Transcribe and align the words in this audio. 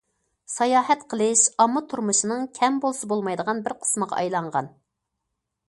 ساياھەت 0.51 1.03
قىلىش 1.13 1.43
ئامما 1.65 1.83
تۇرمۇشىنىڭ 1.91 2.49
كەم 2.61 2.81
بولسا 2.87 3.11
بولمايدىغان 3.13 3.61
بىر 3.69 3.79
قىسمىغا 3.85 4.21
ئايلانغان. 4.23 4.75